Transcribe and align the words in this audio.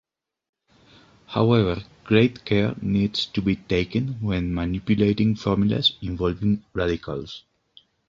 However, 1.27 1.83
great 2.05 2.43
care 2.43 2.73
needs 2.81 3.27
to 3.27 3.41
be 3.43 3.57
taken 3.57 4.13
when 4.19 4.51
manipulating 4.51 5.35
formulas 5.35 5.93
involving 6.01 6.65
radicals. 6.73 7.43